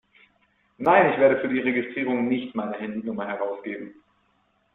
[0.79, 3.93] Nein, ich werde für die Registrierung nicht meine Handynummer herausgeben!